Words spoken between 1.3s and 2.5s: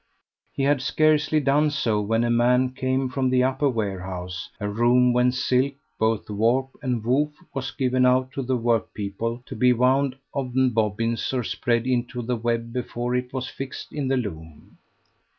done so when a